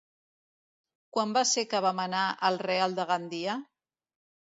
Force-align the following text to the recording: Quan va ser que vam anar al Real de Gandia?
Quan 1.17 1.35
va 1.37 1.43
ser 1.49 1.63
que 1.73 1.81
vam 1.87 2.01
anar 2.05 2.21
al 2.49 2.57
Real 2.63 2.97
de 3.01 3.05
Gandia? 3.13 3.59